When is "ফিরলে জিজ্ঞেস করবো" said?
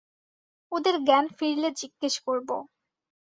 1.37-2.55